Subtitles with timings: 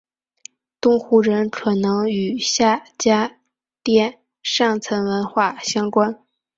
[0.81, 3.37] 东胡人可能与夏家
[3.83, 6.25] 店上层文化相关。